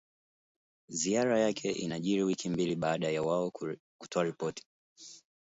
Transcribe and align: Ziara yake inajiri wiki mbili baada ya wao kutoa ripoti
Ziara 0.87 1.39
yake 1.39 1.71
inajiri 1.71 2.23
wiki 2.23 2.49
mbili 2.49 2.75
baada 2.75 3.09
ya 3.11 3.23
wao 3.23 3.51
kutoa 4.01 4.23
ripoti 4.23 4.63